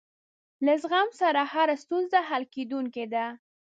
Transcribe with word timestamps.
له 0.65 0.73
زغم 0.81 1.09
سره 1.21 1.41
هره 1.51 1.75
ستونزه 1.83 2.17
حل 2.27 2.43
کېدونکې 2.55 3.05
ده. 3.13 3.25